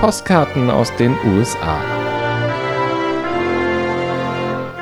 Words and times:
Postkarten 0.00 0.70
aus 0.70 0.94
den 0.94 1.12
USA. 1.26 1.80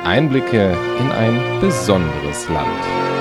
Einblicke 0.03 0.77
in 0.99 1.11
ein 1.11 1.59
besonderes 1.59 2.47
Land. 2.49 3.16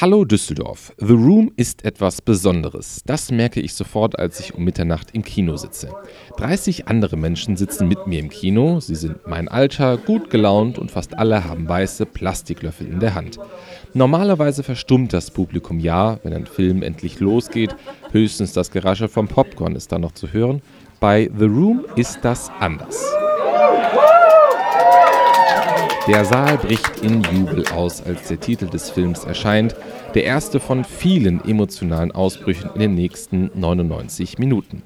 Hallo 0.00 0.24
Düsseldorf. 0.24 0.92
The 0.98 1.12
Room 1.12 1.50
ist 1.56 1.84
etwas 1.84 2.22
Besonderes. 2.22 3.02
Das 3.04 3.32
merke 3.32 3.60
ich 3.60 3.74
sofort, 3.74 4.16
als 4.16 4.38
ich 4.38 4.54
um 4.54 4.62
Mitternacht 4.62 5.08
im 5.12 5.24
Kino 5.24 5.56
sitze. 5.56 5.92
30 6.36 6.86
andere 6.86 7.16
Menschen 7.16 7.56
sitzen 7.56 7.88
mit 7.88 8.06
mir 8.06 8.20
im 8.20 8.28
Kino. 8.28 8.78
Sie 8.78 8.94
sind 8.94 9.26
mein 9.26 9.48
Alter, 9.48 9.96
gut 9.96 10.30
gelaunt 10.30 10.78
und 10.78 10.92
fast 10.92 11.18
alle 11.18 11.42
haben 11.42 11.68
weiße 11.68 12.06
Plastiklöffel 12.06 12.86
in 12.86 13.00
der 13.00 13.16
Hand. 13.16 13.40
Normalerweise 13.92 14.62
verstummt 14.62 15.12
das 15.12 15.32
Publikum 15.32 15.80
ja, 15.80 16.20
wenn 16.22 16.32
ein 16.32 16.46
Film 16.46 16.84
endlich 16.84 17.18
losgeht. 17.18 17.74
Höchstens 18.12 18.52
das 18.52 18.70
Gerasche 18.70 19.08
vom 19.08 19.26
Popcorn 19.26 19.74
ist 19.74 19.90
da 19.90 19.98
noch 19.98 20.12
zu 20.12 20.32
hören. 20.32 20.62
Bei 21.00 21.28
The 21.36 21.46
Room 21.46 21.84
ist 21.96 22.20
das 22.22 22.52
anders. 22.60 23.17
Der 26.08 26.24
Saal 26.24 26.56
bricht 26.56 27.02
in 27.02 27.22
Jubel 27.22 27.66
aus, 27.68 28.02
als 28.02 28.28
der 28.28 28.40
Titel 28.40 28.66
des 28.66 28.88
Films 28.88 29.24
erscheint. 29.24 29.76
Der 30.14 30.24
erste 30.24 30.58
von 30.58 30.82
vielen 30.82 31.44
emotionalen 31.44 32.12
Ausbrüchen 32.12 32.70
in 32.72 32.80
den 32.80 32.94
nächsten 32.94 33.50
99 33.54 34.38
Minuten. 34.38 34.82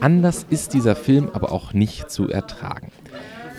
Anders 0.00 0.46
ist 0.48 0.72
dieser 0.72 0.96
Film 0.96 1.28
aber 1.34 1.52
auch 1.52 1.74
nicht 1.74 2.10
zu 2.10 2.30
ertragen. 2.30 2.90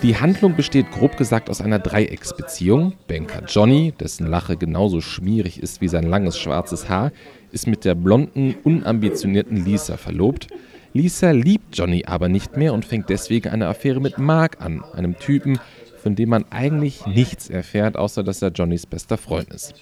Die 0.01 0.17
Handlung 0.17 0.55
besteht 0.55 0.91
grob 0.91 1.15
gesagt 1.15 1.51
aus 1.51 1.61
einer 1.61 1.77
Dreiecksbeziehung. 1.77 2.93
Banker 3.07 3.43
Johnny, 3.47 3.93
dessen 3.99 4.25
Lache 4.25 4.57
genauso 4.57 4.99
schmierig 4.99 5.61
ist 5.61 5.81
wie 5.81 5.87
sein 5.87 6.09
langes 6.09 6.39
schwarzes 6.39 6.89
Haar, 6.89 7.11
ist 7.51 7.67
mit 7.67 7.85
der 7.85 7.93
blonden, 7.93 8.55
unambitionierten 8.63 9.63
Lisa 9.63 9.97
verlobt. 9.97 10.47
Lisa 10.93 11.31
liebt 11.31 11.77
Johnny 11.77 12.05
aber 12.07 12.29
nicht 12.29 12.57
mehr 12.57 12.73
und 12.73 12.83
fängt 12.83 13.09
deswegen 13.09 13.49
eine 13.49 13.67
Affäre 13.67 13.99
mit 13.99 14.17
Mark 14.17 14.61
an, 14.61 14.83
einem 14.93 15.19
Typen, 15.19 15.59
von 16.05 16.13
dem 16.15 16.29
man 16.29 16.45
eigentlich 16.51 17.07
nichts 17.07 17.49
erfährt, 17.49 17.97
außer 17.97 18.23
dass 18.23 18.39
er 18.43 18.51
Johnnys 18.51 18.85
bester 18.85 19.17
Freund 19.17 19.51
ist. 19.51 19.73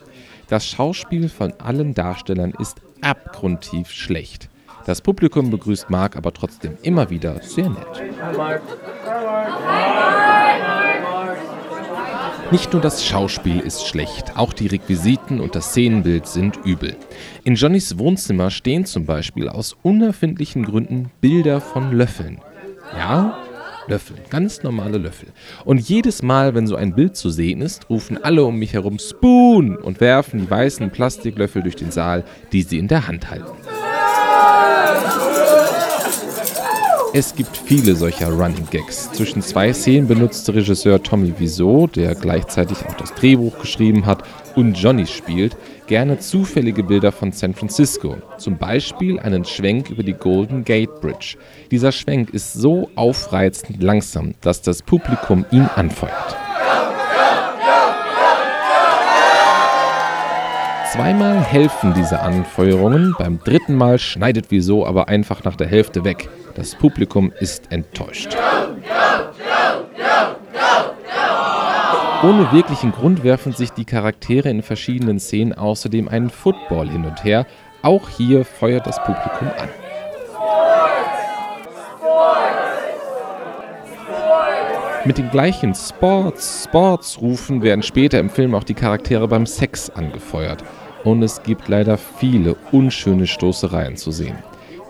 Das 0.47 0.66
Schauspiel 0.66 1.27
von 1.27 1.52
allen 1.59 1.93
Darstellern 1.93 2.53
ist 2.59 2.77
abgrundtief 3.02 3.89
schlecht. 3.89 4.47
Das 4.85 5.01
Publikum 5.01 5.51
begrüßt 5.51 5.89
Mark 5.89 6.16
aber 6.16 6.31
trotzdem 6.31 6.77
immer 6.81 7.09
wieder 7.09 7.41
sehr 7.41 7.69
nett. 7.69 8.03
Nicht 12.51 12.71
nur 12.71 12.81
das 12.81 13.05
Schauspiel 13.05 13.59
ist 13.59 13.85
schlecht, 13.85 14.38
auch 14.38 14.53
die 14.53 14.67
Requisiten 14.67 15.41
und 15.41 15.55
das 15.55 15.71
Szenenbild 15.71 16.25
sind 16.27 16.57
übel. 16.63 16.95
In 17.44 17.55
Johnnys 17.55 17.99
Wohnzimmer 17.99 18.49
stehen 18.49 18.85
zum 18.85 19.05
Beispiel 19.05 19.49
aus 19.49 19.75
unerfindlichen 19.81 20.63
Gründen 20.63 21.11
Bilder 21.19 21.59
von 21.59 21.91
Löffeln. 21.91 22.39
Ja, 22.97 23.38
Löffel, 23.88 24.17
ganz 24.30 24.64
normale 24.64 24.98
Löffel. 24.98 25.30
Und 25.66 25.80
jedes 25.80 26.22
Mal, 26.22 26.56
wenn 26.56 26.67
so 26.67 26.76
ein 26.76 26.95
Bild 26.95 27.16
zu 27.16 27.30
sehen 27.30 27.62
ist, 27.62 27.90
rufen 27.90 28.22
alle 28.23 28.44
um 28.44 28.58
mich 28.58 28.73
herum 28.73 29.00
Spoon 29.00 29.75
und 29.78 30.00
werfen 30.00 30.42
die 30.42 30.50
weißen 30.50 30.90
Plastiklöffel 30.90 31.64
durch 31.64 31.75
den 31.75 31.92
Saal, 31.92 32.23
die 32.52 32.62
sie 32.62 32.78
in 32.78 32.88
der 32.88 33.08
Hand 33.08 33.30
halten. 33.30 33.52
Es 37.16 37.36
gibt 37.36 37.56
viele 37.56 37.94
solcher 37.95 38.31
Running 38.31 38.67
Gags. 38.72 39.11
Zwischen 39.11 39.44
zwei 39.44 39.72
Szenen 39.72 40.08
benutzte 40.08 40.56
Regisseur 40.56 41.03
Tommy 41.03 41.31
Wiseau, 41.38 41.86
der 41.86 42.16
gleichzeitig 42.16 42.80
auch 42.88 42.95
das 42.95 43.14
Drehbuch 43.14 43.59
geschrieben 43.59 44.08
hat 44.08 44.23
und 44.56 44.73
Johnny 44.73 45.06
spielt, 45.06 45.56
gerne 45.86 46.17
zufällige 46.17 46.81
Bilder 46.81 47.11
von 47.11 47.31
San 47.31 47.53
Francisco. 47.53 48.17
Zum 48.39 48.58
Beispiel 48.58 49.19
einen 49.19 49.45
Schwenk 49.45 49.91
über 49.91 50.02
die 50.02 50.14
Golden 50.14 50.64
Gate 50.64 51.02
Bridge. 51.02 51.38
Dieser 51.69 51.91
Schwenk 51.91 52.31
ist 52.31 52.53
so 52.53 52.89
aufreizend 52.95 53.84
langsam, 53.84 54.34
dass 54.41 54.63
das 54.63 54.81
Publikum 54.81 55.45
ihn 55.51 55.69
anfeuert. 55.75 56.35
Zweimal 60.91 61.44
helfen 61.44 61.94
diese 61.95 62.22
Anfeuerungen, 62.22 63.13
beim 63.19 63.38
dritten 63.38 63.75
Mal 63.75 64.00
schneidet 64.00 64.47
Wieso 64.50 64.84
aber 64.85 65.09
einfach 65.09 65.44
nach 65.44 65.56
der 65.56 65.68
Hälfte 65.68 66.03
weg. 66.03 66.28
Das 66.56 66.75
Publikum 66.75 67.34
ist 67.40 67.72
enttäuscht. 67.72 68.36
Ohne 72.24 72.52
wirklichen 72.52 72.91
Grund 72.91 73.24
werfen 73.24 73.53
sich 73.53 73.72
die 73.72 73.86
Charaktere 73.86 74.50
in 74.50 74.62
verschiedenen 74.62 75.19
Szenen 75.19 75.53
außerdem 75.53 76.08
einen 76.08 76.30
Football 76.30 76.90
hin 76.90 77.06
und 77.06 77.24
her. 77.24 77.46
Auch 77.81 78.08
hier 78.08 78.46
feuert 78.46 78.88
das 78.88 79.03
Publikum 79.03 79.50
an. 79.58 79.69
Mit 85.06 85.18
den 85.18 85.30
gleichen 85.31 85.75
Sports, 85.75 86.63
Sports 86.63 87.19
rufen 87.19 87.62
werden 87.62 87.84
später 87.84 88.19
im 88.19 88.30
Film 88.30 88.56
auch 88.56 88.63
die 88.63 88.74
Charaktere 88.74 89.28
beim 89.28 89.46
Sex 89.46 89.90
angefeuert 89.90 90.63
und 91.03 91.22
es 91.24 91.44
gibt 91.44 91.68
leider 91.68 91.97
viele 91.97 92.56
unschöne 92.72 93.28
Stoßereien 93.28 93.97
zu 93.97 94.12
sehen. 94.12 94.38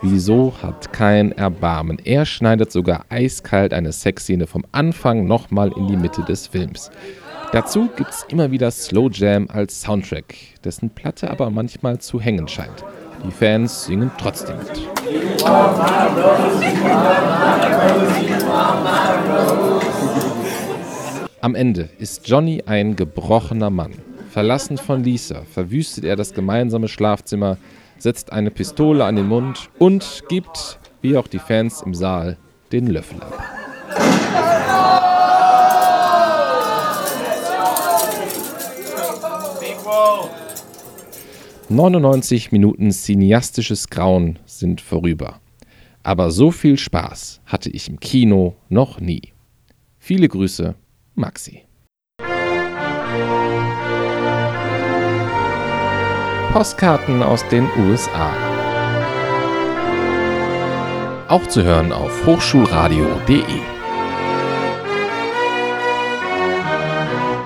Wieso 0.02 0.52
hat 0.62 0.92
kein 0.92 1.32
Erbarmen? 1.32 1.98
Er 2.04 2.26
schneidet 2.26 2.70
sogar 2.70 3.06
eiskalt 3.08 3.72
eine 3.72 3.92
Sexszene 3.92 4.46
vom 4.46 4.64
Anfang 4.72 5.26
nochmal 5.26 5.72
in 5.76 5.88
die 5.88 5.96
Mitte 5.96 6.22
des 6.22 6.46
Films. 6.46 6.90
Dazu 7.52 7.88
gibt 7.96 8.10
es 8.10 8.26
immer 8.28 8.50
wieder 8.50 8.70
Slow 8.70 9.08
Jam 9.12 9.48
als 9.52 9.80
Soundtrack, 9.80 10.34
dessen 10.64 10.90
Platte 10.90 11.30
aber 11.30 11.50
manchmal 11.50 11.98
zu 12.00 12.20
hängen 12.20 12.48
scheint. 12.48 12.84
Die 13.24 13.30
Fans 13.30 13.84
singen 13.86 14.10
trotzdem 14.18 14.56
mit. 14.58 14.88
Am 21.40 21.54
Ende 21.54 21.88
ist 21.98 22.28
Johnny 22.28 22.62
ein 22.66 22.96
gebrochener 22.96 23.70
Mann. 23.70 23.92
Verlassen 24.30 24.78
von 24.78 25.04
Lisa 25.04 25.42
verwüstet 25.52 26.04
er 26.04 26.16
das 26.16 26.34
gemeinsame 26.34 26.88
Schlafzimmer, 26.88 27.56
setzt 27.98 28.32
eine 28.32 28.50
Pistole 28.50 29.04
an 29.04 29.16
den 29.16 29.28
Mund 29.28 29.70
und 29.78 30.24
gibt, 30.28 30.78
wie 31.02 31.16
auch 31.16 31.26
die 31.26 31.38
Fans 31.38 31.82
im 31.82 31.94
Saal, 31.94 32.36
den 32.72 32.86
Löffel 32.86 33.20
ab. 33.22 33.42
»99 41.70 42.48
Minuten 42.52 42.90
cineastisches 42.90 43.88
Grauen 43.88 44.38
sind 44.44 44.80
vorüber. 44.80 45.40
Aber 46.02 46.30
so 46.30 46.50
viel 46.50 46.76
Spaß 46.76 47.40
hatte 47.46 47.70
ich 47.70 47.88
im 47.88 47.98
Kino 47.98 48.54
noch 48.68 49.00
nie. 49.00 49.32
Viele 49.98 50.28
Grüße, 50.28 50.74
Maxi. 51.14 51.62
Postkarten 56.54 57.20
aus 57.20 57.44
den 57.48 57.68
USA. 57.76 58.32
Auch 61.26 61.44
zu 61.48 61.64
hören 61.64 61.90
auf 61.90 62.24
hochschulradio.de. 62.26 63.73